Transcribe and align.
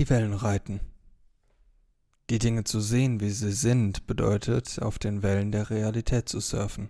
Die 0.00 0.08
Wellen 0.08 0.32
reiten. 0.32 0.80
Die 2.30 2.38
Dinge 2.38 2.64
zu 2.64 2.80
sehen, 2.80 3.20
wie 3.20 3.28
sie 3.28 3.52
sind, 3.52 4.06
bedeutet, 4.06 4.80
auf 4.80 4.98
den 4.98 5.22
Wellen 5.22 5.52
der 5.52 5.68
Realität 5.68 6.26
zu 6.26 6.40
surfen. 6.40 6.88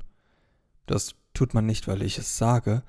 Das 0.87 1.17
tut 1.35 1.53
man 1.53 1.67
nicht, 1.67 1.89
weil 1.89 2.03
ich 2.03 2.19
es 2.19 2.39
sage, 2.39 2.85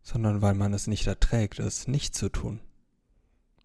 sondern 0.00 0.40
weil 0.40 0.54
man 0.54 0.72
es 0.72 0.86
nicht 0.86 1.06
erträgt, 1.06 1.58
es 1.58 1.86
nicht 1.86 2.14
zu 2.14 2.30
tun. 2.30 2.60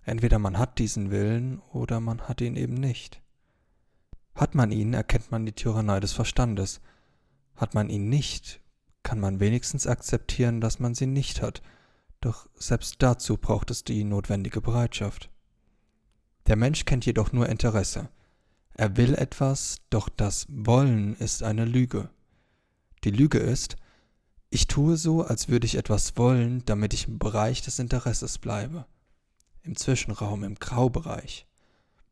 Entweder 0.02 0.40
man 0.40 0.58
hat 0.58 0.78
diesen 0.78 1.10
Willen 1.10 1.62
oder 1.72 2.02
man 2.02 2.24
hat 2.24 2.42
ihn 2.42 2.58
eben 2.58 2.74
nicht. 2.74 3.22
Hat 4.36 4.56
man 4.56 4.74
ihn, 4.74 4.94
erkennt 4.94 5.32
man 5.32 5.46
die 5.46 5.54
Tyrannei 5.54 6.02
des 6.02 6.12
Verstandes. 6.12 6.82
Hat 7.56 7.76
man 7.76 7.90
ihn 7.90 8.10
nicht, 8.10 8.60
kann 9.04 9.22
man 9.22 9.40
wenigstens 9.40 9.88
akzeptieren, 9.88 10.60
dass 10.60 10.82
man 10.82 10.96
sie 10.96 11.08
nicht 11.08 11.42
hat, 11.42 11.62
doch 12.20 12.50
selbst 12.56 12.96
dazu 13.02 13.38
braucht 13.38 13.72
es 13.72 13.86
die 13.86 14.04
notwendige 14.04 14.60
Bereitschaft. 14.60 15.30
Der 16.48 16.56
Mensch 16.56 16.86
kennt 16.86 17.06
jedoch 17.06 17.32
nur 17.32 17.48
Interesse. 17.48 18.10
Er 18.76 18.98
will 18.98 19.16
etwas, 19.16 19.78
doch 19.90 20.10
das 20.10 20.46
Wollen 20.50 21.16
ist 21.16 21.44
eine 21.44 21.66
Lüge. 21.66 22.10
Die 23.04 23.12
Lüge 23.12 23.38
ist, 23.38 23.76
ich 24.50 24.68
tue 24.68 24.98
so, 24.98 25.24
als 25.24 25.48
würde 25.48 25.66
ich 25.66 25.76
etwas 25.76 26.18
wollen, 26.18 26.64
damit 26.66 26.94
ich 26.94 27.08
im 27.08 27.18
Bereich 27.18 27.62
des 27.62 27.80
Interesses 27.80 28.38
bleibe. 28.38 28.86
Im 29.64 29.76
Zwischenraum, 29.76 30.44
im 30.44 30.56
Graubereich. 30.56 31.48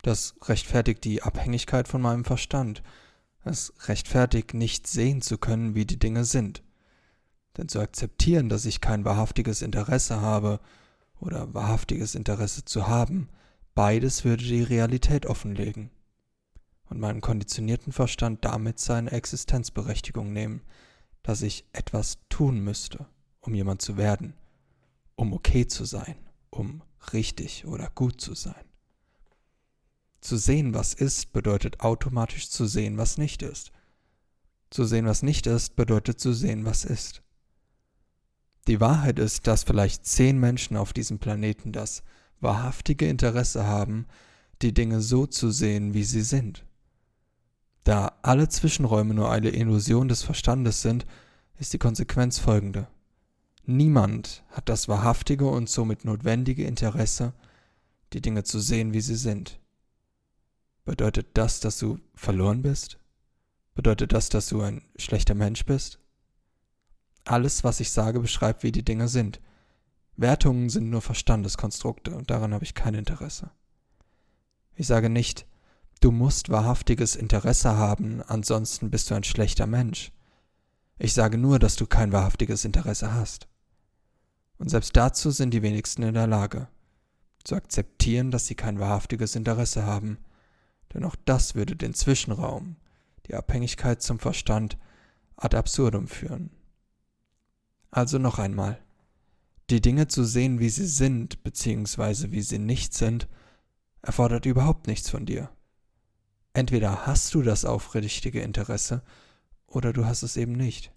Das 0.01 0.33
rechtfertigt 0.43 1.03
die 1.03 1.21
Abhängigkeit 1.21 1.87
von 1.87 2.01
meinem 2.01 2.25
Verstand. 2.25 2.81
Es 3.43 3.73
rechtfertigt 3.87 4.53
nicht 4.53 4.87
sehen 4.87 5.21
zu 5.21 5.37
können, 5.37 5.75
wie 5.75 5.85
die 5.85 5.99
Dinge 5.99 6.25
sind. 6.25 6.63
Denn 7.57 7.67
zu 7.67 7.79
akzeptieren, 7.79 8.49
dass 8.49 8.65
ich 8.65 8.81
kein 8.81 9.05
wahrhaftiges 9.05 9.61
Interesse 9.61 10.21
habe 10.21 10.59
oder 11.19 11.53
wahrhaftiges 11.53 12.15
Interesse 12.15 12.65
zu 12.65 12.87
haben, 12.87 13.29
beides 13.73 14.25
würde 14.25 14.43
die 14.43 14.63
Realität 14.63 15.25
offenlegen 15.25 15.91
und 16.89 16.99
meinem 16.99 17.21
konditionierten 17.21 17.93
Verstand 17.93 18.43
damit 18.43 18.79
seine 18.79 19.11
Existenzberechtigung 19.11 20.33
nehmen, 20.33 20.61
dass 21.23 21.41
ich 21.41 21.65
etwas 21.73 22.17
tun 22.29 22.59
müsste, 22.59 23.05
um 23.39 23.53
jemand 23.53 23.81
zu 23.81 23.97
werden, 23.97 24.33
um 25.15 25.33
okay 25.33 25.67
zu 25.67 25.85
sein, 25.85 26.15
um 26.49 26.83
richtig 27.13 27.65
oder 27.65 27.89
gut 27.93 28.19
zu 28.19 28.33
sein. 28.33 28.65
Zu 30.19 30.37
sehen, 30.37 30.73
was 30.73 30.93
ist, 30.93 31.31
bedeutet 31.31 31.79
automatisch 31.79 32.49
zu 32.49 32.65
sehen, 32.65 32.97
was 32.97 33.17
nicht 33.17 33.41
ist. 33.41 33.71
Zu 34.69 34.85
sehen, 34.85 35.05
was 35.05 35.23
nicht 35.23 35.47
ist, 35.47 35.75
bedeutet 35.75 36.19
zu 36.19 36.33
sehen, 36.33 36.65
was 36.65 36.85
ist. 36.85 37.23
Die 38.67 38.79
Wahrheit 38.79 39.17
ist, 39.17 39.47
dass 39.47 39.63
vielleicht 39.63 40.05
zehn 40.05 40.39
Menschen 40.39 40.77
auf 40.77 40.93
diesem 40.93 41.19
Planeten 41.19 41.71
das 41.71 42.03
wahrhaftige 42.41 43.07
Interesse 43.07 43.65
haben, 43.65 44.05
die 44.61 44.73
Dinge 44.73 45.01
so 45.01 45.25
zu 45.25 45.51
sehen, 45.51 45.93
wie 45.93 46.03
sie 46.03 46.21
sind. 46.21 46.65
Da 47.83 48.19
alle 48.21 48.47
Zwischenräume 48.47 49.13
nur 49.13 49.31
eine 49.31 49.49
Illusion 49.49 50.07
des 50.07 50.23
Verstandes 50.23 50.81
sind, 50.81 51.05
ist 51.57 51.73
die 51.73 51.79
Konsequenz 51.79 52.37
folgende. 52.39 52.87
Niemand 53.65 54.43
hat 54.49 54.69
das 54.69 54.87
wahrhaftige 54.87 55.47
und 55.47 55.69
somit 55.69 56.05
notwendige 56.05 56.65
Interesse, 56.65 57.33
die 58.13 58.21
Dinge 58.21 58.43
zu 58.43 58.59
sehen, 58.59 58.93
wie 58.93 59.01
sie 59.01 59.15
sind. 59.15 59.59
Bedeutet 60.83 61.29
das, 61.35 61.59
dass 61.59 61.77
du 61.77 61.99
verloren 62.15 62.61
bist? 62.63 62.99
Bedeutet 63.75 64.13
das, 64.13 64.29
dass 64.29 64.49
du 64.49 64.61
ein 64.61 64.81
schlechter 64.97 65.35
Mensch 65.35 65.65
bist? 65.65 65.99
Alles, 67.23 67.63
was 67.63 67.79
ich 67.79 67.91
sage, 67.91 68.19
beschreibt, 68.19 68.63
wie 68.63 68.71
die 68.71 68.83
Dinge 68.83 69.07
sind. 69.07 69.39
Wertungen 70.17 70.69
sind 70.69 70.89
nur 70.89 71.01
Verstandeskonstrukte 71.01 72.15
und 72.15 72.29
daran 72.29 72.53
habe 72.53 72.63
ich 72.63 72.75
kein 72.75 72.93
Interesse. 72.93 73.51
Ich 74.75 74.87
sage 74.87 75.09
nicht, 75.09 75.45
du 75.99 76.11
musst 76.11 76.49
wahrhaftiges 76.49 77.15
Interesse 77.15 77.75
haben, 77.77 78.21
ansonsten 78.21 78.89
bist 78.89 79.09
du 79.09 79.15
ein 79.15 79.23
schlechter 79.23 79.67
Mensch. 79.67 80.11
Ich 80.99 81.13
sage 81.13 81.37
nur, 81.37 81.59
dass 81.59 81.75
du 81.75 81.87
kein 81.87 82.11
wahrhaftiges 82.11 82.65
Interesse 82.65 83.13
hast. 83.13 83.47
Und 84.57 84.69
selbst 84.69 84.95
dazu 84.95 85.31
sind 85.31 85.51
die 85.51 85.63
wenigsten 85.63 86.03
in 86.03 86.13
der 86.13 86.27
Lage, 86.27 86.67
zu 87.43 87.55
akzeptieren, 87.55 88.29
dass 88.29 88.45
sie 88.45 88.55
kein 88.55 88.79
wahrhaftiges 88.79 89.35
Interesse 89.35 89.85
haben, 89.85 90.19
denn 90.93 91.03
auch 91.03 91.15
das 91.25 91.55
würde 91.55 91.75
den 91.75 91.93
Zwischenraum, 91.93 92.75
die 93.27 93.35
Abhängigkeit 93.35 94.01
zum 94.01 94.19
Verstand, 94.19 94.77
ad 95.35 95.57
absurdum 95.57 96.07
führen. 96.07 96.51
Also 97.89 98.19
noch 98.19 98.39
einmal. 98.39 98.79
Die 99.71 99.79
Dinge 99.79 100.09
zu 100.09 100.25
sehen, 100.25 100.59
wie 100.59 100.67
sie 100.67 100.85
sind, 100.85 101.43
beziehungsweise 101.43 102.33
wie 102.33 102.41
sie 102.41 102.59
nicht 102.59 102.93
sind, 102.93 103.29
erfordert 104.01 104.45
überhaupt 104.45 104.87
nichts 104.87 105.09
von 105.09 105.25
dir. 105.25 105.49
Entweder 106.51 107.05
hast 107.05 107.33
du 107.33 107.41
das 107.41 107.63
aufrichtige 107.63 108.41
Interesse, 108.41 109.01
oder 109.67 109.93
du 109.93 110.05
hast 110.05 110.23
es 110.23 110.35
eben 110.35 110.51
nicht. 110.51 110.91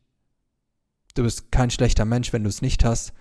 Du 1.14 1.22
bist 1.22 1.52
kein 1.52 1.70
schlechter 1.70 2.04
Mensch, 2.04 2.32
wenn 2.32 2.42
du 2.42 2.48
es 2.48 2.62
nicht 2.62 2.84
hast, 2.84 3.12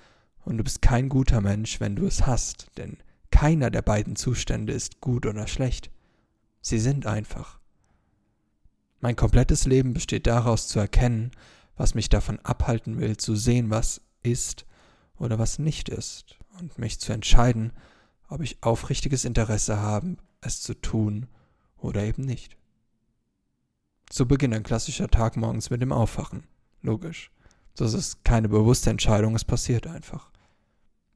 und 0.44 0.58
du 0.58 0.63
bist 0.63 0.81
kein 0.81 1.08
guter 1.08 1.40
Mensch, 1.40 1.80
wenn 1.80 1.96
du 1.96 2.08
es 2.08 2.25
hast, 2.25 2.72
denn 2.80 2.97
keiner 3.30 3.69
der 3.69 3.84
beiden 3.84 4.16
Zustände 4.16 4.74
ist 4.74 5.02
gut 5.02 5.28
oder 5.28 5.46
schlecht. 5.46 5.92
Sie 6.62 6.80
sind 6.80 7.06
einfach. 7.06 7.59
Mein 9.02 9.16
komplettes 9.16 9.68
Leben 9.68 9.94
besteht 9.94 10.25
daraus 10.25 10.68
zu 10.68 10.80
erkennen, 10.80 11.30
was 11.78 11.94
mich 11.94 12.09
davon 12.09 12.40
abhalten 12.40 13.00
will, 13.00 13.18
zu 13.18 13.36
sehen, 13.36 13.69
was 13.69 14.02
ist 14.24 14.66
oder 15.18 15.40
was 15.40 15.59
nicht 15.59 15.90
ist, 15.90 16.38
und 16.59 16.78
mich 16.78 17.00
zu 17.00 17.13
entscheiden, 17.13 17.72
ob 18.28 18.41
ich 18.41 18.63
aufrichtiges 18.63 19.25
Interesse 19.25 19.79
habe, 19.79 20.18
es 20.41 20.62
zu 20.62 20.74
tun 20.74 21.28
oder 21.78 22.03
eben 22.03 22.24
nicht. 22.24 22.57
So 24.12 24.25
beginnt 24.25 24.53
ein 24.53 24.63
klassischer 24.63 25.07
Tag 25.07 25.38
morgens 25.38 25.69
mit 25.69 25.81
dem 25.81 25.91
Aufwachen. 25.91 26.44
Logisch. 26.81 27.31
Das 27.75 27.94
ist 27.94 28.24
keine 28.24 28.50
bewusste 28.50 28.90
Entscheidung, 28.90 29.35
es 29.35 29.46
passiert 29.46 29.88
einfach. 29.88 30.31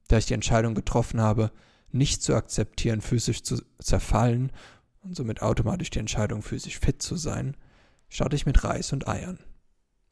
Da 0.08 0.18
ich 0.18 0.26
die 0.26 0.34
Entscheidung 0.34 0.74
getroffen 0.74 1.20
habe, 1.20 1.52
nicht 1.90 2.22
zu 2.22 2.34
akzeptieren, 2.34 3.00
physisch 3.00 3.42
zu 3.42 3.62
zerfallen 3.78 4.50
und 5.02 5.14
somit 5.14 5.42
automatisch 5.42 5.90
die 5.90 6.00
Entscheidung, 6.00 6.42
physisch 6.42 6.78
fit 6.78 7.00
zu 7.02 7.16
sein, 7.16 7.56
starte 8.08 8.36
ich 8.36 8.46
mit 8.46 8.64
Reis 8.64 8.92
und 8.92 9.06
Eiern. 9.06 9.38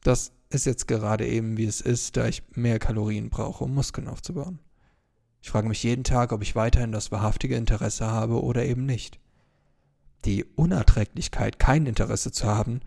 Das 0.01 0.31
ist 0.49 0.65
jetzt 0.65 0.87
gerade 0.87 1.27
eben, 1.27 1.57
wie 1.57 1.65
es 1.65 1.81
ist, 1.81 2.17
da 2.17 2.27
ich 2.27 2.43
mehr 2.55 2.79
Kalorien 2.79 3.29
brauche, 3.29 3.63
um 3.63 3.73
Muskeln 3.73 4.07
aufzubauen. 4.07 4.59
Ich 5.41 5.49
frage 5.49 5.67
mich 5.67 5.83
jeden 5.83 6.03
Tag, 6.03 6.31
ob 6.31 6.41
ich 6.41 6.55
weiterhin 6.55 6.91
das 6.91 7.11
wahrhaftige 7.11 7.55
Interesse 7.55 8.07
habe 8.07 8.41
oder 8.43 8.65
eben 8.65 8.85
nicht. 8.85 9.19
Die 10.25 10.43
Unerträglichkeit, 10.43 11.59
kein 11.59 11.85
Interesse 11.85 12.31
zu 12.31 12.47
haben, 12.47 12.81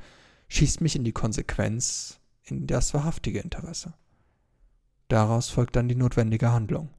schießt 0.48 0.81
mich 0.81 0.97
in 0.97 1.04
die 1.04 1.12
Konsequenz, 1.12 2.21
in 2.43 2.66
das 2.66 2.93
wahrhaftige 2.93 3.41
Interesse. 3.41 3.94
Daraus 5.09 5.48
folgt 5.48 5.77
dann 5.77 5.88
die 5.88 5.94
notwendige 5.94 6.53
Handlung. 6.53 6.91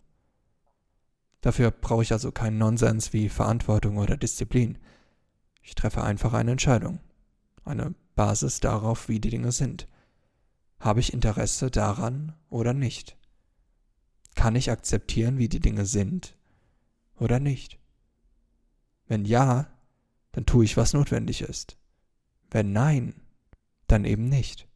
Dafür 1.42 1.72
brauche 1.72 2.04
ich 2.04 2.12
also 2.12 2.32
keinen 2.32 2.60
Nonsens 2.60 3.14
wie 3.14 3.30
Verantwortung 3.30 3.98
oder 3.98 4.16
Disziplin. 4.16 4.78
Ich 5.64 5.76
treffe 5.76 6.04
einfach 6.04 6.34
eine 6.34 6.52
Entscheidung, 6.52 7.00
eine 7.66 7.94
Basis 8.16 8.60
darauf, 8.60 9.10
wie 9.10 9.20
die 9.20 9.30
Dinge 9.30 9.52
sind. 9.52 9.88
Habe 10.82 11.00
ich 11.00 11.14
Interesse 11.14 11.70
daran 11.70 12.34
oder 12.50 12.74
nicht? 12.74 13.16
Kann 14.34 14.56
ich 14.56 14.72
akzeptieren, 14.72 15.38
wie 15.38 15.48
die 15.48 15.60
Dinge 15.60 15.86
sind 15.86 16.36
oder 17.20 17.40
nicht? 17.40 17.80
Wenn 19.08 19.24
ja, 19.24 19.68
dann 20.32 20.48
tue 20.48 20.66
ich, 20.66 20.78
was 20.78 20.94
notwendig 20.94 21.44
ist. 21.44 21.78
Wenn 22.50 22.74
nein, 22.74 23.14
dann 23.86 24.06
eben 24.06 24.28
nicht. 24.28 24.68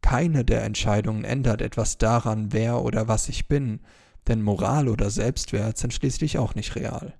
Keine 0.00 0.44
der 0.44 0.64
Entscheidungen 0.64 1.24
ändert 1.24 1.62
etwas 1.62 1.96
daran, 1.96 2.52
wer 2.52 2.82
oder 2.82 3.06
was 3.06 3.28
ich 3.28 3.46
bin, 3.46 3.80
denn 4.26 4.42
Moral 4.42 4.88
oder 4.88 5.10
Selbstwert 5.10 5.78
sind 5.78 5.94
schließlich 5.94 6.38
auch 6.38 6.56
nicht 6.56 6.74
real. 6.74 7.14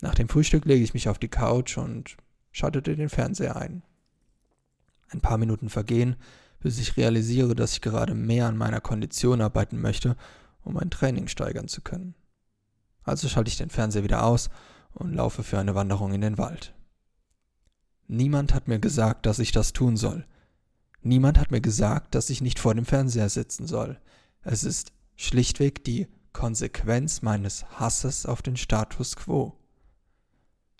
Nach 0.00 0.14
dem 0.14 0.28
Frühstück 0.28 0.64
lege 0.64 0.84
ich 0.84 0.94
mich 0.94 1.08
auf 1.10 1.18
die 1.18 1.28
Couch 1.28 1.76
und 1.76 2.16
schaltete 2.50 2.96
den 2.96 3.10
Fernseher 3.10 3.56
ein. 3.56 3.82
Ein 5.10 5.20
paar 5.20 5.36
Minuten 5.36 5.68
vergehen, 5.68 6.16
bis 6.66 6.80
ich 6.80 6.96
realisiere, 6.96 7.54
dass 7.54 7.74
ich 7.74 7.80
gerade 7.80 8.16
mehr 8.16 8.48
an 8.48 8.56
meiner 8.56 8.80
Kondition 8.80 9.40
arbeiten 9.40 9.80
möchte, 9.80 10.16
um 10.64 10.74
mein 10.74 10.90
Training 10.90 11.28
steigern 11.28 11.68
zu 11.68 11.80
können. 11.80 12.16
Also 13.04 13.28
schalte 13.28 13.50
ich 13.50 13.56
den 13.56 13.70
Fernseher 13.70 14.02
wieder 14.02 14.24
aus 14.24 14.50
und 14.92 15.14
laufe 15.14 15.44
für 15.44 15.60
eine 15.60 15.76
Wanderung 15.76 16.12
in 16.12 16.22
den 16.22 16.38
Wald. 16.38 16.74
Niemand 18.08 18.52
hat 18.52 18.66
mir 18.66 18.80
gesagt, 18.80 19.26
dass 19.26 19.38
ich 19.38 19.52
das 19.52 19.74
tun 19.74 19.96
soll. 19.96 20.26
Niemand 21.02 21.38
hat 21.38 21.52
mir 21.52 21.60
gesagt, 21.60 22.16
dass 22.16 22.30
ich 22.30 22.40
nicht 22.40 22.58
vor 22.58 22.74
dem 22.74 22.84
Fernseher 22.84 23.28
sitzen 23.28 23.68
soll. 23.68 24.00
Es 24.42 24.64
ist 24.64 24.90
schlichtweg 25.14 25.84
die 25.84 26.08
Konsequenz 26.32 27.22
meines 27.22 27.64
Hasses 27.78 28.26
auf 28.26 28.42
den 28.42 28.56
Status 28.56 29.14
quo. 29.14 29.56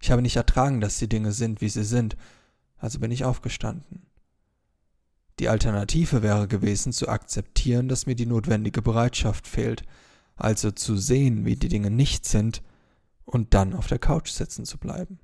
Ich 0.01 0.11
habe 0.11 0.21
nicht 0.21 0.35
ertragen, 0.35 0.81
dass 0.81 0.99
die 0.99 1.09
Dinge 1.09 1.31
sind, 1.31 1.61
wie 1.61 1.69
sie 1.69 1.85
sind, 1.85 2.17
also 2.77 2.99
bin 2.99 3.13
ich 3.13 3.25
aufgestanden. 3.25 4.06
Die 5.39 5.49
Alternative 5.49 6.23
wäre 6.23 6.49
gewesen, 6.49 6.93
zu 6.93 7.09
akzeptieren, 7.09 7.89
dass 7.89 8.07
mir 8.07 8.15
die 8.15 8.27
notwendige 8.27 8.81
Bereitschaft 8.81 9.47
fehlt, 9.47 9.85
also 10.37 10.71
zu 10.71 10.97
sehen, 10.97 11.45
wie 11.45 11.57
die 11.57 11.69
Dinge 11.69 11.91
nicht 11.91 12.25
sind 12.25 12.63
und 13.25 13.53
dann 13.55 13.75
auf 13.75 13.87
der 13.87 13.99
Couch 13.99 14.31
sitzen 14.31 14.65
zu 14.65 14.79
bleiben. 14.79 15.19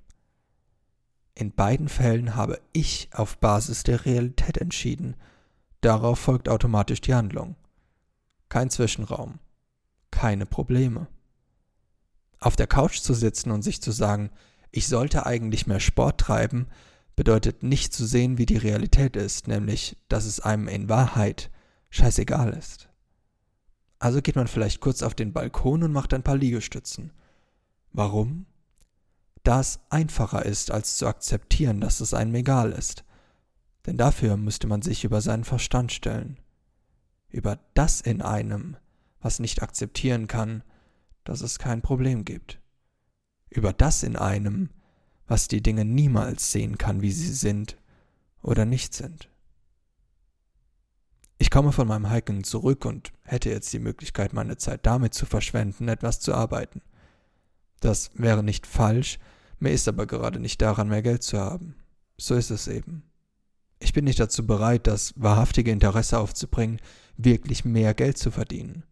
In 1.34 1.52
beiden 1.52 1.88
Fällen 1.88 2.36
habe 2.36 2.60
ich 2.72 3.08
auf 3.12 3.38
Basis 3.38 3.84
der 3.84 4.04
Realität 4.04 4.58
entschieden. 4.58 5.16
Darauf 5.80 6.18
folgt 6.18 6.48
automatisch 6.48 7.00
die 7.00 7.14
Handlung. 7.14 7.56
Kein 8.50 8.68
Zwischenraum. 8.68 9.38
Keine 10.10 10.44
Probleme. 10.44 11.06
Auf 12.38 12.54
der 12.54 12.66
Couch 12.66 12.98
zu 12.98 13.14
sitzen 13.14 13.50
und 13.50 13.62
sich 13.62 13.80
zu 13.80 13.92
sagen, 13.92 14.30
ich 14.72 14.88
sollte 14.88 15.24
eigentlich 15.24 15.66
mehr 15.66 15.80
Sport 15.80 16.20
treiben, 16.20 16.66
bedeutet 17.16 17.62
nicht 17.62 17.92
zu 17.92 18.06
sehen, 18.06 18.38
wie 18.38 18.46
die 18.46 18.56
Realität 18.56 19.16
ist, 19.16 19.48
nämlich, 19.48 19.96
dass 20.08 20.24
es 20.24 20.40
einem 20.40 20.68
in 20.68 20.88
Wahrheit 20.88 21.50
scheißegal 21.90 22.52
ist. 22.54 22.88
Also 23.98 24.20
geht 24.20 24.36
man 24.36 24.48
vielleicht 24.48 24.80
kurz 24.80 25.02
auf 25.02 25.14
den 25.14 25.32
Balkon 25.32 25.82
und 25.82 25.92
macht 25.92 26.12
ein 26.14 26.24
paar 26.24 26.36
Liegestützen. 26.36 27.12
Warum? 27.92 28.46
Da 29.44 29.60
es 29.60 29.80
einfacher 29.90 30.44
ist, 30.44 30.70
als 30.70 30.96
zu 30.96 31.06
akzeptieren, 31.06 31.80
dass 31.80 32.00
es 32.00 32.14
einem 32.14 32.34
egal 32.34 32.72
ist. 32.72 33.04
Denn 33.86 33.96
dafür 33.96 34.36
müsste 34.36 34.66
man 34.66 34.82
sich 34.82 35.04
über 35.04 35.20
seinen 35.20 35.44
Verstand 35.44 35.92
stellen. 35.92 36.38
Über 37.28 37.58
das 37.74 38.00
in 38.00 38.22
einem, 38.22 38.76
was 39.20 39.38
nicht 39.38 39.62
akzeptieren 39.62 40.26
kann, 40.28 40.62
dass 41.24 41.40
es 41.40 41.58
kein 41.58 41.82
Problem 41.82 42.24
gibt. 42.24 42.60
Über 43.50 43.72
das 43.72 44.02
in 44.02 44.16
einem, 44.16 44.70
was 45.32 45.48
die 45.48 45.62
Dinge 45.62 45.86
niemals 45.86 46.52
sehen 46.52 46.76
kann, 46.76 47.00
wie 47.00 47.10
sie 47.10 47.32
sind 47.32 47.78
oder 48.42 48.66
nicht 48.66 48.92
sind. 48.92 49.30
Ich 51.38 51.50
komme 51.50 51.72
von 51.72 51.88
meinem 51.88 52.10
Hiking 52.10 52.44
zurück 52.44 52.84
und 52.84 53.12
hätte 53.22 53.48
jetzt 53.48 53.72
die 53.72 53.78
Möglichkeit, 53.78 54.34
meine 54.34 54.58
Zeit 54.58 54.84
damit 54.84 55.14
zu 55.14 55.24
verschwenden, 55.24 55.88
etwas 55.88 56.20
zu 56.20 56.34
arbeiten. 56.34 56.82
Das 57.80 58.10
wäre 58.12 58.42
nicht 58.42 58.66
falsch, 58.66 59.18
mir 59.58 59.70
ist 59.70 59.88
aber 59.88 60.04
gerade 60.04 60.38
nicht 60.38 60.60
daran, 60.60 60.90
mehr 60.90 61.00
Geld 61.00 61.22
zu 61.22 61.38
haben. 61.38 61.76
So 62.18 62.34
ist 62.34 62.50
es 62.50 62.68
eben. 62.68 63.02
Ich 63.78 63.94
bin 63.94 64.04
nicht 64.04 64.20
dazu 64.20 64.46
bereit, 64.46 64.86
das 64.86 65.14
wahrhaftige 65.16 65.70
Interesse 65.70 66.18
aufzubringen, 66.18 66.78
wirklich 67.16 67.64
mehr 67.64 67.94
Geld 67.94 68.18
zu 68.18 68.30
verdienen. 68.30 68.84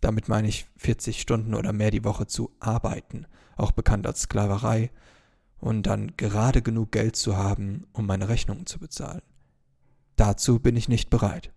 Damit 0.00 0.28
meine 0.28 0.48
ich 0.48 0.66
40 0.78 1.20
Stunden 1.20 1.54
oder 1.54 1.72
mehr 1.72 1.92
die 1.92 2.04
Woche 2.04 2.26
zu 2.26 2.50
arbeiten, 2.58 3.26
auch 3.56 3.70
bekannt 3.70 4.08
als 4.08 4.22
Sklaverei, 4.22 4.90
und 5.58 5.84
dann 5.84 6.16
gerade 6.16 6.62
genug 6.62 6.92
Geld 6.92 7.16
zu 7.16 7.36
haben, 7.36 7.86
um 7.92 8.06
meine 8.06 8.28
Rechnungen 8.28 8.66
zu 8.66 8.78
bezahlen. 8.78 9.22
Dazu 10.16 10.58
bin 10.58 10.76
ich 10.76 10.88
nicht 10.88 11.10
bereit. 11.10 11.52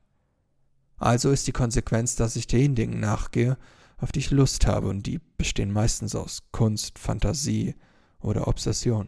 Also 0.98 1.32
ist 1.32 1.48
die 1.48 1.52
Konsequenz, 1.52 2.16
dass 2.16 2.36
ich 2.36 2.48
den 2.48 2.76
Dingen 2.76 3.00
nachgehe, 3.00 3.58
auf 3.98 4.12
die 4.12 4.20
ich 4.20 4.32
Lust 4.32 4.68
habe, 4.68 4.88
und 4.88 5.06
die 5.08 5.20
bestehen 5.38 5.72
meistens 5.72 6.16
aus 6.16 6.44
Kunst, 6.52 7.00
Fantasie 7.00 7.76
oder 8.20 8.48
Obsession. 8.48 9.08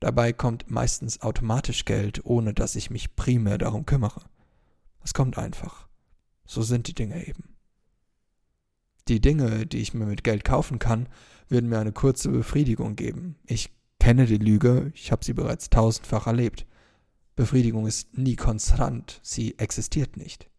Dabei 0.00 0.32
kommt 0.32 0.70
meistens 0.70 1.20
automatisch 1.22 1.84
Geld, 1.84 2.24
ohne 2.24 2.54
dass 2.54 2.76
ich 2.76 2.90
mich 2.90 3.14
primär 3.14 3.56
darum 3.56 3.86
kümmere. 3.86 4.22
Es 5.04 5.14
kommt 5.14 5.38
einfach. 5.38 5.88
So 6.44 6.62
sind 6.62 6.88
die 6.88 6.94
Dinge 6.94 7.26
eben. 7.26 7.51
Die 9.08 9.20
Dinge, 9.20 9.66
die 9.66 9.78
ich 9.78 9.94
mir 9.94 10.06
mit 10.06 10.24
Geld 10.24 10.44
kaufen 10.44 10.78
kann, 10.78 11.08
würden 11.48 11.68
mir 11.68 11.80
eine 11.80 11.92
kurze 11.92 12.28
Befriedigung 12.30 12.96
geben. 12.96 13.36
Ich 13.46 13.70
kenne 13.98 14.26
die 14.26 14.38
Lüge, 14.38 14.90
ich 14.94 15.12
habe 15.12 15.24
sie 15.24 15.32
bereits 15.32 15.70
tausendfach 15.70 16.26
erlebt. 16.26 16.66
Befriedigung 17.36 17.86
ist 17.86 18.16
nie 18.16 18.36
konstant, 18.36 19.20
sie 19.22 19.58
existiert 19.58 20.16
nicht. 20.16 20.50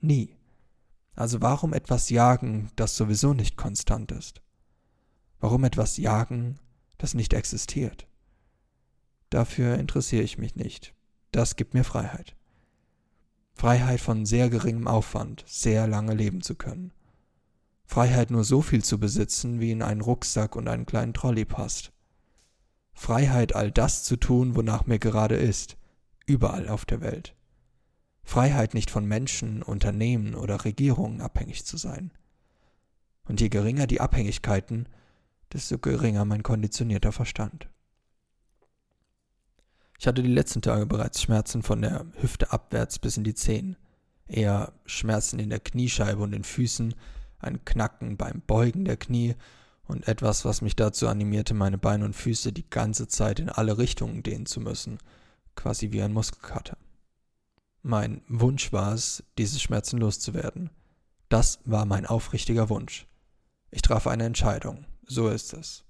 Nie. 0.00 0.36
Also 1.14 1.40
warum 1.40 1.72
etwas 1.72 2.10
jagen, 2.10 2.70
das 2.76 2.96
sowieso 2.96 3.34
nicht 3.34 3.56
konstant 3.56 4.12
ist? 4.12 4.42
Warum 5.38 5.64
etwas 5.64 5.96
jagen, 5.96 6.58
das 6.98 7.14
nicht 7.14 7.32
existiert? 7.32 8.06
Dafür 9.30 9.76
interessiere 9.78 10.22
ich 10.22 10.38
mich 10.38 10.56
nicht. 10.56 10.94
Das 11.32 11.56
gibt 11.56 11.74
mir 11.74 11.84
Freiheit. 11.84 12.36
Freiheit 13.54 14.00
von 14.00 14.26
sehr 14.26 14.50
geringem 14.50 14.88
Aufwand, 14.88 15.44
sehr 15.46 15.86
lange 15.86 16.14
leben 16.14 16.40
zu 16.40 16.54
können. 16.54 16.92
Freiheit 17.90 18.30
nur 18.30 18.44
so 18.44 18.62
viel 18.62 18.84
zu 18.84 19.00
besitzen, 19.00 19.58
wie 19.58 19.72
in 19.72 19.82
einen 19.82 20.00
Rucksack 20.00 20.54
und 20.54 20.68
einen 20.68 20.86
kleinen 20.86 21.12
Trolley 21.12 21.44
passt. 21.44 21.90
Freiheit, 22.92 23.56
all 23.56 23.72
das 23.72 24.04
zu 24.04 24.14
tun, 24.14 24.54
wonach 24.54 24.86
mir 24.86 25.00
gerade 25.00 25.34
ist, 25.34 25.76
überall 26.24 26.68
auf 26.68 26.84
der 26.84 27.00
Welt. 27.00 27.34
Freiheit 28.22 28.74
nicht 28.74 28.92
von 28.92 29.06
Menschen, 29.06 29.64
Unternehmen 29.64 30.36
oder 30.36 30.64
Regierungen 30.64 31.20
abhängig 31.20 31.66
zu 31.66 31.78
sein. 31.78 32.12
Und 33.24 33.40
je 33.40 33.48
geringer 33.48 33.88
die 33.88 34.00
Abhängigkeiten, 34.00 34.88
desto 35.52 35.76
geringer 35.76 36.24
mein 36.24 36.44
konditionierter 36.44 37.10
Verstand. 37.10 37.68
Ich 39.98 40.06
hatte 40.06 40.22
die 40.22 40.32
letzten 40.32 40.62
Tage 40.62 40.86
bereits 40.86 41.20
Schmerzen 41.20 41.64
von 41.64 41.82
der 41.82 42.06
Hüfte 42.20 42.52
abwärts 42.52 43.00
bis 43.00 43.16
in 43.16 43.24
die 43.24 43.34
Zehen, 43.34 43.76
eher 44.28 44.74
Schmerzen 44.86 45.40
in 45.40 45.50
der 45.50 45.58
Kniescheibe 45.58 46.22
und 46.22 46.30
den 46.30 46.44
Füßen, 46.44 46.94
ein 47.40 47.64
Knacken 47.64 48.16
beim 48.16 48.42
Beugen 48.46 48.84
der 48.84 48.96
Knie 48.96 49.34
und 49.84 50.06
etwas, 50.06 50.44
was 50.44 50.62
mich 50.62 50.76
dazu 50.76 51.08
animierte, 51.08 51.54
meine 51.54 51.78
Beine 51.78 52.04
und 52.04 52.14
Füße 52.14 52.52
die 52.52 52.68
ganze 52.68 53.08
Zeit 53.08 53.40
in 53.40 53.48
alle 53.48 53.78
Richtungen 53.78 54.22
dehnen 54.22 54.46
zu 54.46 54.60
müssen– 54.60 54.98
quasi 55.60 55.92
wie 55.92 56.02
ein 56.02 56.12
Muskelkater. 56.12 56.76
Mein 57.82 58.22
Wunsch 58.28 58.72
war 58.72 58.94
es, 58.94 59.22
diese 59.38 59.58
Schmerzen 59.58 59.98
loszuwerden. 59.98 60.70
Das 61.28 61.60
war 61.64 61.86
mein 61.86 62.06
aufrichtiger 62.06 62.68
Wunsch. 62.68 63.06
Ich 63.70 63.82
traf 63.82 64.06
eine 64.06 64.24
Entscheidung. 64.24 64.86
So 65.06 65.28
ist 65.28 65.52
es. 65.52 65.84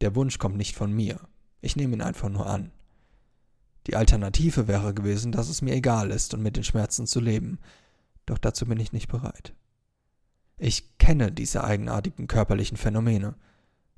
Der 0.00 0.14
Wunsch 0.14 0.38
kommt 0.38 0.56
nicht 0.56 0.76
von 0.76 0.92
mir. 0.92 1.20
Ich 1.60 1.76
nehme 1.76 1.94
ihn 1.94 2.02
einfach 2.02 2.28
nur 2.28 2.46
an. 2.46 2.72
Die 3.86 3.96
Alternative 3.96 4.68
wäre 4.68 4.94
gewesen, 4.94 5.32
dass 5.32 5.48
es 5.48 5.62
mir 5.62 5.74
egal 5.74 6.10
ist 6.10 6.34
und 6.34 6.42
mit 6.42 6.56
den 6.56 6.64
Schmerzen 6.64 7.06
zu 7.06 7.20
leben. 7.20 7.58
Doch 8.26 8.38
dazu 8.38 8.66
bin 8.66 8.80
ich 8.80 8.92
nicht 8.92 9.08
bereit. 9.08 9.54
Ich 10.58 10.98
kenne 10.98 11.32
diese 11.32 11.64
eigenartigen 11.64 12.26
körperlichen 12.26 12.76
Phänomene. 12.76 13.34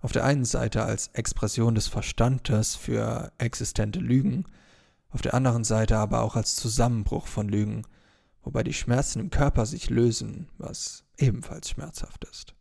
Auf 0.00 0.12
der 0.12 0.24
einen 0.24 0.44
Seite 0.44 0.84
als 0.84 1.08
Expression 1.08 1.74
des 1.74 1.88
Verstandes 1.88 2.76
für 2.76 3.32
existente 3.38 3.98
Lügen, 3.98 4.44
auf 5.10 5.22
der 5.22 5.34
anderen 5.34 5.64
Seite 5.64 5.98
aber 5.98 6.22
auch 6.22 6.36
als 6.36 6.56
Zusammenbruch 6.56 7.26
von 7.26 7.48
Lügen, 7.48 7.84
wobei 8.42 8.62
die 8.62 8.74
Schmerzen 8.74 9.20
im 9.20 9.30
Körper 9.30 9.66
sich 9.66 9.90
lösen, 9.90 10.48
was 10.58 11.04
ebenfalls 11.16 11.70
schmerzhaft 11.70 12.24
ist. 12.24 12.54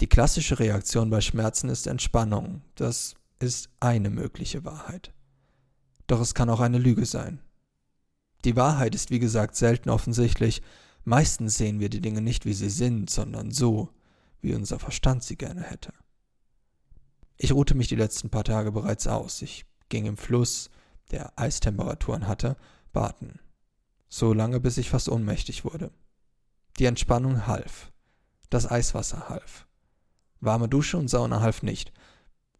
Die 0.00 0.06
klassische 0.06 0.58
Reaktion 0.58 1.10
bei 1.10 1.20
Schmerzen 1.20 1.68
ist 1.68 1.86
Entspannung, 1.86 2.62
das 2.76 3.14
ist 3.40 3.70
eine 3.80 4.10
mögliche 4.10 4.64
Wahrheit. 4.64 5.12
Doch 6.06 6.20
es 6.20 6.34
kann 6.34 6.50
auch 6.50 6.60
eine 6.60 6.78
Lüge 6.78 7.06
sein. 7.06 7.40
Die 8.44 8.54
Wahrheit 8.54 8.94
ist 8.94 9.10
wie 9.10 9.18
gesagt 9.18 9.56
selten 9.56 9.90
offensichtlich, 9.90 10.62
meistens 11.08 11.56
sehen 11.56 11.80
wir 11.80 11.88
die 11.88 12.02
Dinge 12.02 12.20
nicht 12.20 12.44
wie 12.44 12.52
sie 12.52 12.70
sind, 12.70 13.08
sondern 13.08 13.50
so, 13.50 13.88
wie 14.40 14.54
unser 14.54 14.78
Verstand 14.78 15.24
sie 15.24 15.36
gerne 15.36 15.62
hätte. 15.62 15.92
Ich 17.38 17.52
ruhte 17.52 17.74
mich 17.74 17.88
die 17.88 17.96
letzten 17.96 18.30
paar 18.30 18.44
Tage 18.44 18.72
bereits 18.72 19.06
aus, 19.06 19.42
ich 19.42 19.64
ging 19.88 20.04
im 20.06 20.16
Fluss, 20.16 20.70
der 21.10 21.32
Eistemperaturen 21.38 22.28
hatte, 22.28 22.56
baten. 22.92 23.40
So 24.08 24.32
lange, 24.34 24.60
bis 24.60 24.76
ich 24.76 24.90
fast 24.90 25.08
ohnmächtig 25.08 25.64
wurde. 25.64 25.90
Die 26.78 26.84
Entspannung 26.84 27.46
half. 27.46 27.90
Das 28.50 28.70
Eiswasser 28.70 29.28
half. 29.28 29.66
Warme 30.40 30.68
Dusche 30.68 30.98
und 30.98 31.08
Sauna 31.08 31.40
half 31.40 31.62
nicht. 31.62 31.92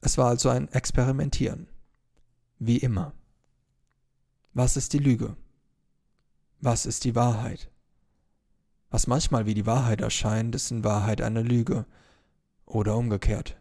Es 0.00 0.17
war 0.17 0.28
also 0.28 0.49
ein 0.49 0.69
Experimentieren. 0.69 1.69
Wie 2.59 2.78
immer. 2.78 3.12
Was 4.55 4.76
ist 4.76 4.93
die 4.95 4.99
Lüge? 4.99 5.37
Was 6.61 6.87
ist 6.87 7.05
die 7.05 7.14
Wahrheit? 7.14 7.71
Was 8.90 9.07
manchmal 9.07 9.47
wie 9.47 9.54
die 9.54 9.66
Wahrheit 9.66 10.00
erscheint, 10.00 10.54
ist 10.54 10.71
in 10.71 10.85
Wahrheit 10.85 11.21
eine 11.21 11.42
Lüge. 11.42 11.87
Oder 12.64 12.97
umgekehrt. 12.97 13.61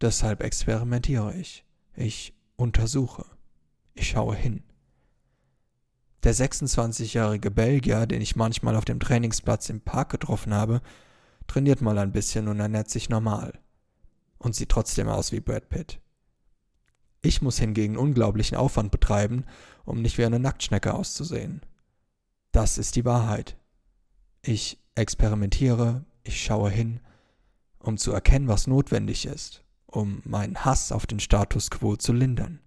Deshalb 0.00 0.42
experimentiere 0.42 1.34
ich. 1.34 1.64
Ich 1.94 2.34
untersuche. 2.56 3.24
Ich 3.94 4.08
schaue 4.08 4.34
hin. 4.34 4.62
Der 6.22 6.34
26-jährige 6.34 7.50
Belgier, 7.50 8.06
den 8.06 8.20
ich 8.20 8.36
manchmal 8.36 8.76
auf 8.76 8.84
dem 8.84 9.00
Trainingsplatz 9.00 9.68
im 9.70 9.80
Park 9.80 10.10
getroffen 10.10 10.52
habe, 10.52 10.80
trainiert 11.46 11.80
mal 11.80 11.98
ein 11.98 12.12
bisschen 12.12 12.48
und 12.48 12.60
ernährt 12.60 12.90
sich 12.90 13.08
normal. 13.08 13.58
Und 14.38 14.54
sieht 14.54 14.68
trotzdem 14.68 15.08
aus 15.08 15.32
wie 15.32 15.40
Brad 15.40 15.68
Pitt. 15.68 16.00
Ich 17.22 17.42
muss 17.42 17.58
hingegen 17.58 17.96
unglaublichen 17.96 18.56
Aufwand 18.56 18.90
betreiben, 18.90 19.44
um 19.84 20.00
nicht 20.00 20.16
wie 20.16 20.24
eine 20.24 20.38
Nacktschnecke 20.38 20.94
auszusehen. 20.94 21.62
Das 22.52 22.78
ist 22.78 22.96
die 22.96 23.04
Wahrheit. 23.04 23.56
Ich 24.42 24.78
experimentiere, 24.94 26.04
ich 26.22 26.42
schaue 26.42 26.70
hin, 26.70 27.00
um 27.78 27.96
zu 27.96 28.12
erkennen, 28.12 28.48
was 28.48 28.66
notwendig 28.66 29.26
ist, 29.26 29.64
um 29.86 30.22
meinen 30.24 30.64
Hass 30.64 30.92
auf 30.92 31.06
den 31.06 31.20
Status 31.20 31.70
quo 31.70 31.96
zu 31.96 32.12
lindern. 32.12 32.60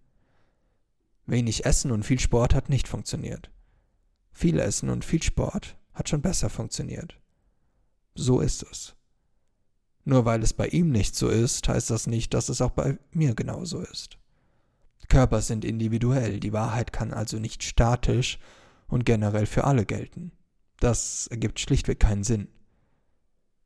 Wenig 1.25 1.65
Essen 1.65 1.92
und 1.92 2.03
viel 2.03 2.20
Sport 2.20 2.53
hat 2.53 2.70
nicht 2.70 2.88
funktioniert. 2.88 3.50
Viel 4.32 4.60
Essen 4.60 4.89
und 4.89 5.06
viel 5.06 5.24
Sport 5.24 5.77
hat 5.94 6.10
schon 6.10 6.22
besser 6.22 6.50
funktioniert. 6.50 7.20
So 8.15 8.39
ist 8.39 8.63
es. 8.63 8.96
Nur 10.06 10.25
weil 10.25 10.44
es 10.44 10.53
bei 10.53 10.68
ihm 10.68 10.92
nicht 10.92 11.15
so 11.15 11.30
ist, 11.30 11.68
heißt 11.68 11.89
das 11.89 12.08
nicht, 12.08 12.34
dass 12.34 12.50
es 12.50 12.62
auch 12.62 12.72
bei 12.72 12.98
mir 13.12 13.36
genauso 13.36 13.80
ist. 13.80 14.18
Körper 15.13 15.42
sind 15.42 15.63
individuell, 15.63 16.39
die 16.39 16.53
Wahrheit 16.53 16.92
kann 16.92 17.13
also 17.13 17.38
nicht 17.38 17.63
statisch 17.63 18.39
und 18.88 19.06
generell 19.06 19.46
für 19.46 19.63
alle 19.63 19.86
gelten. 19.86 20.32
Das 20.84 21.28
ergibt 21.28 21.62
schlichtweg 21.62 22.02
keinen 22.02 22.25
Sinn. 22.25 22.50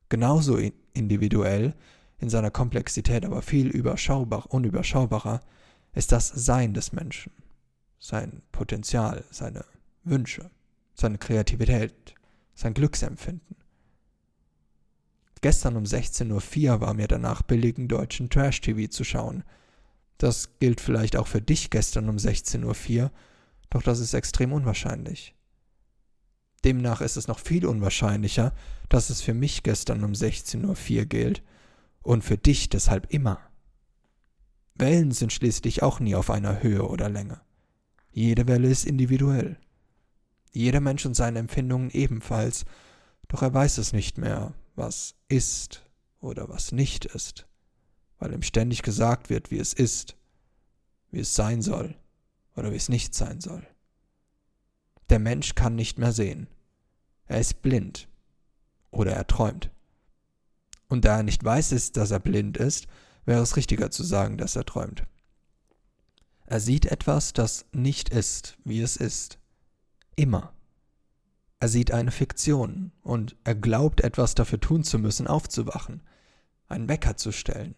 Genauso 0.07 0.59
individuell, 0.93 1.73
in 2.19 2.29
seiner 2.29 2.51
Komplexität 2.51 3.25
aber 3.25 3.41
viel 3.41 3.69
überschaubar, 3.69 4.45
unüberschaubarer, 4.53 5.41
ist 5.95 6.11
das 6.11 6.27
Sein 6.27 6.75
des 6.75 6.91
Menschen, 6.91 7.31
sein 7.97 8.43
Potenzial, 8.51 9.25
seine 9.31 9.65
Wünsche, 10.03 10.51
seine 10.93 11.17
Kreativität, 11.17 12.13
sein 12.53 12.75
Glücksempfinden. 12.75 13.55
Gestern 15.41 15.75
um 15.75 15.85
16.04 15.85 16.69
Uhr 16.69 16.81
war 16.81 16.93
mir 16.93 17.07
danach 17.07 17.41
billigen 17.41 17.87
deutschen 17.87 18.29
Trash-TV 18.29 18.91
zu 18.91 19.03
schauen. 19.03 19.43
Das 20.19 20.59
gilt 20.59 20.81
vielleicht 20.81 21.15
auch 21.15 21.25
für 21.25 21.41
dich 21.41 21.71
gestern 21.71 22.09
um 22.09 22.17
16.04 22.17 23.01
Uhr, 23.01 23.11
doch 23.71 23.81
das 23.81 24.01
ist 24.01 24.13
extrem 24.13 24.53
unwahrscheinlich. 24.53 25.33
Demnach 26.63 27.01
ist 27.01 27.17
es 27.17 27.27
noch 27.27 27.39
viel 27.39 27.65
unwahrscheinlicher, 27.65 28.53
dass 28.89 29.09
es 29.09 29.21
für 29.21 29.33
mich 29.33 29.63
gestern 29.63 30.03
um 30.03 30.13
16.04 30.13 30.65
Uhr 30.99 31.05
gilt 31.05 31.43
und 32.01 32.23
für 32.23 32.37
dich 32.37 32.69
deshalb 32.69 33.13
immer. 33.13 33.39
Wellen 34.75 35.11
sind 35.11 35.33
schließlich 35.33 35.83
auch 35.83 35.99
nie 35.99 36.15
auf 36.15 36.29
einer 36.29 36.61
Höhe 36.61 36.87
oder 36.87 37.09
Länge. 37.09 37.41
Jede 38.11 38.47
Welle 38.47 38.69
ist 38.69 38.85
individuell. 38.85 39.57
Jeder 40.51 40.79
Mensch 40.79 41.05
und 41.05 41.15
seine 41.15 41.39
Empfindungen 41.39 41.89
ebenfalls, 41.91 42.65
doch 43.27 43.41
er 43.41 43.53
weiß 43.53 43.77
es 43.77 43.93
nicht 43.93 44.17
mehr, 44.17 44.53
was 44.75 45.15
ist 45.27 45.85
oder 46.19 46.49
was 46.49 46.71
nicht 46.71 47.05
ist, 47.05 47.47
weil 48.19 48.33
ihm 48.33 48.41
ständig 48.41 48.81
gesagt 48.81 49.29
wird, 49.29 49.51
wie 49.51 49.59
es 49.59 49.73
ist, 49.73 50.15
wie 51.11 51.19
es 51.19 51.35
sein 51.35 51.61
soll 51.61 51.95
oder 52.55 52.71
wie 52.71 52.77
es 52.77 52.89
nicht 52.89 53.13
sein 53.13 53.41
soll. 53.41 53.65
Der 55.09 55.19
Mensch 55.19 55.55
kann 55.55 55.75
nicht 55.75 55.97
mehr 55.97 56.11
sehen. 56.11 56.47
Er 57.25 57.39
ist 57.39 57.61
blind 57.61 58.07
oder 58.91 59.13
er 59.13 59.27
träumt. 59.27 59.69
Und 60.87 61.05
da 61.05 61.17
er 61.17 61.23
nicht 61.23 61.43
weiß 61.43 61.71
ist, 61.71 61.97
dass 61.97 62.11
er 62.11 62.19
blind 62.19 62.57
ist, 62.57 62.87
wäre 63.25 63.41
es 63.41 63.57
richtiger 63.57 63.91
zu 63.91 64.03
sagen, 64.03 64.37
dass 64.37 64.55
er 64.55 64.65
träumt. 64.65 65.03
Er 66.45 66.61
sieht 66.61 66.85
etwas, 66.85 67.33
das 67.33 67.65
nicht 67.73 68.09
ist, 68.09 68.57
wie 68.63 68.81
es 68.81 68.95
ist. 68.95 69.37
Immer. 70.15 70.53
Er 71.59 71.67
sieht 71.67 71.91
eine 71.91 72.11
Fiktion 72.11 72.91
und 73.01 73.35
er 73.43 73.55
glaubt 73.55 74.01
etwas 74.01 74.35
dafür 74.35 74.59
tun 74.59 74.83
zu 74.83 74.97
müssen, 74.99 75.27
aufzuwachen, 75.27 76.03
einen 76.69 76.87
Wecker 76.87 77.17
zu 77.17 77.31
stellen, 77.31 77.75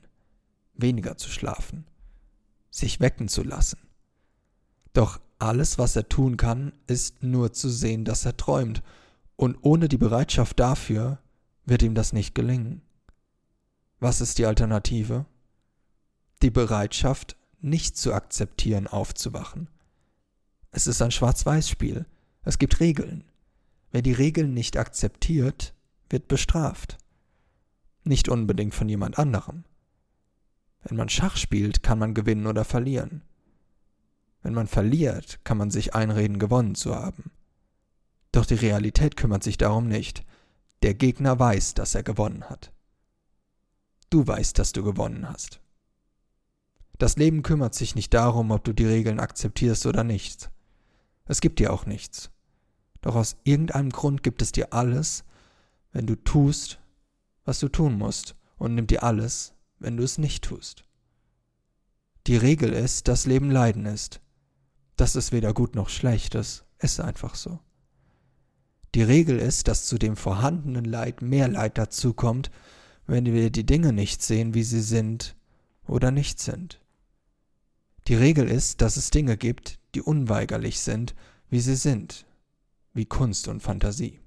weniger 0.73 1.17
zu 1.17 1.29
schlafen, 1.29 1.85
sich 2.69 2.99
wecken 2.99 3.27
zu 3.27 3.41
lassen. 3.41 3.79
Doch 4.93 5.19
alles, 5.39 5.77
was 5.77 5.95
er 5.95 6.07
tun 6.09 6.37
kann, 6.37 6.73
ist 6.87 7.23
nur 7.23 7.53
zu 7.53 7.69
sehen, 7.69 8.05
dass 8.05 8.25
er 8.25 8.37
träumt, 8.37 8.83
und 9.35 9.57
ohne 9.61 9.87
die 9.87 9.97
Bereitschaft 9.97 10.59
dafür 10.59 11.19
wird 11.65 11.81
ihm 11.81 11.95
das 11.95 12.11
nicht 12.11 12.35
gelingen. 12.35 12.81
Was 13.99 14.21
ist 14.21 14.37
die 14.37 14.45
Alternative? 14.45 15.25
Die 16.41 16.51
Bereitschaft, 16.51 17.37
nicht 17.61 17.97
zu 17.97 18.13
akzeptieren, 18.13 18.87
aufzuwachen. 18.87 19.69
Es 20.71 20.87
ist 20.87 21.01
ein 21.01 21.11
Schwarz-Weiß-Spiel. 21.11 22.05
Es 22.43 22.59
gibt 22.59 22.79
Regeln. 22.79 23.23
Wer 23.91 24.01
die 24.01 24.13
Regeln 24.13 24.53
nicht 24.53 24.77
akzeptiert, 24.77 25.73
wird 26.09 26.27
bestraft. 26.27 26.97
Nicht 28.03 28.29
unbedingt 28.29 28.75
von 28.75 28.87
jemand 28.87 29.17
anderem. 29.17 29.63
Wenn 30.83 30.97
man 30.97 31.09
Schach 31.09 31.37
spielt, 31.37 31.83
kann 31.83 31.99
man 31.99 32.13
gewinnen 32.13 32.47
oder 32.47 32.63
verlieren. 32.63 33.23
Wenn 34.41 34.53
man 34.53 34.67
verliert, 34.67 35.39
kann 35.43 35.57
man 35.57 35.71
sich 35.71 35.95
einreden, 35.95 36.39
gewonnen 36.39 36.75
zu 36.75 36.95
haben. 36.95 37.31
Doch 38.31 38.45
die 38.45 38.55
Realität 38.55 39.17
kümmert 39.17 39.43
sich 39.43 39.57
darum 39.57 39.87
nicht. 39.87 40.23
Der 40.81 40.93
Gegner 40.93 41.39
weiß, 41.39 41.73
dass 41.73 41.95
er 41.95 42.03
gewonnen 42.03 42.45
hat. 42.49 42.71
Du 44.09 44.25
weißt, 44.25 44.57
dass 44.57 44.71
du 44.71 44.83
gewonnen 44.83 45.27
hast. 45.29 45.59
Das 46.97 47.15
Leben 47.15 47.43
kümmert 47.43 47.75
sich 47.75 47.95
nicht 47.95 48.13
darum, 48.13 48.51
ob 48.51 48.63
du 48.63 48.73
die 48.73 48.85
Regeln 48.85 49.19
akzeptierst 49.19 49.85
oder 49.85 50.03
nicht. 50.03 50.49
Es 51.25 51.41
gibt 51.41 51.59
dir 51.59 51.71
auch 51.71 51.85
nichts. 51.85 52.29
Doch 53.01 53.15
aus 53.15 53.37
irgendeinem 53.43 53.89
Grund 53.91 54.23
gibt 54.23 54.41
es 54.41 54.51
dir 54.51 54.73
alles, 54.73 55.23
wenn 55.91 56.05
du 56.05 56.15
tust, 56.15 56.79
was 57.45 57.59
du 57.59 57.69
tun 57.69 57.97
musst, 57.97 58.35
und 58.57 58.75
nimmt 58.75 58.91
dir 58.91 59.03
alles, 59.03 59.53
wenn 59.79 59.95
du 59.95 60.03
es 60.03 60.17
nicht 60.17 60.43
tust. 60.43 60.83
Die 62.27 62.35
Regel 62.35 62.73
ist, 62.73 63.07
dass 63.07 63.25
Leben 63.25 63.49
Leiden 63.49 63.85
ist. 63.85 64.21
Das 64.99 65.15
ist 65.15 65.31
weder 65.31 65.53
gut 65.53 65.75
noch 65.75 65.87
schlecht, 65.87 66.35
das 66.35 66.65
ist 66.77 66.99
einfach 66.99 67.35
so. 67.35 67.59
Die 68.95 69.01
Regel 69.01 69.39
ist, 69.39 69.69
dass 69.69 69.85
zu 69.85 69.97
dem 69.97 70.17
vorhandenen 70.17 70.83
Leid 70.83 71.21
mehr 71.21 71.47
Leid 71.47 71.77
dazukommt, 71.77 72.51
wenn 73.07 73.23
wir 73.25 73.49
die 73.49 73.65
Dinge 73.65 73.93
nicht 73.93 74.21
sehen, 74.21 74.53
wie 74.53 74.63
sie 74.63 74.81
sind 74.81 75.37
oder 75.87 76.11
nicht 76.11 76.41
sind. 76.41 76.81
Die 78.09 78.15
Regel 78.15 78.49
ist, 78.49 78.81
dass 78.81 78.97
es 78.97 79.09
Dinge 79.09 79.37
gibt, 79.37 79.79
die 79.95 80.01
unweigerlich 80.01 80.81
sind, 80.81 81.15
wie 81.49 81.61
sie 81.61 81.77
sind, 81.77 82.25
wie 82.93 83.05
Kunst 83.05 83.47
und 83.47 83.63
Fantasie. 83.63 84.19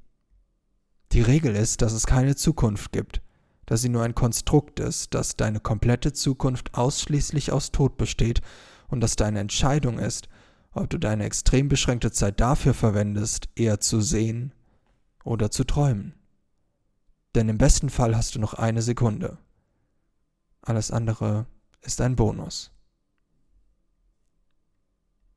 Die 1.12 1.20
Regel 1.20 1.54
ist, 1.54 1.82
dass 1.82 1.92
es 1.92 2.06
keine 2.06 2.34
Zukunft 2.34 2.92
gibt, 2.92 3.20
dass 3.66 3.82
sie 3.82 3.90
nur 3.90 4.04
ein 4.04 4.14
Konstrukt 4.14 4.80
ist, 4.80 5.12
dass 5.12 5.36
deine 5.36 5.60
komplette 5.60 6.14
Zukunft 6.14 6.72
ausschließlich 6.72 7.52
aus 7.52 7.72
Tod 7.72 7.98
besteht 7.98 8.40
und 8.88 9.02
dass 9.02 9.16
deine 9.16 9.40
Entscheidung 9.40 9.98
ist, 9.98 10.28
ob 10.72 10.90
du 10.90 10.98
deine 10.98 11.24
extrem 11.24 11.68
beschränkte 11.68 12.10
Zeit 12.10 12.40
dafür 12.40 12.74
verwendest, 12.74 13.48
eher 13.54 13.80
zu 13.80 14.00
sehen 14.00 14.52
oder 15.24 15.50
zu 15.50 15.64
träumen. 15.64 16.14
Denn 17.34 17.48
im 17.48 17.58
besten 17.58 17.90
Fall 17.90 18.16
hast 18.16 18.34
du 18.34 18.40
noch 18.40 18.54
eine 18.54 18.82
Sekunde. 18.82 19.38
Alles 20.60 20.90
andere 20.90 21.46
ist 21.80 22.00
ein 22.00 22.16
Bonus. 22.16 22.71